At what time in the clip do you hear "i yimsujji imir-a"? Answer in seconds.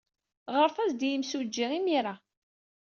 1.03-2.13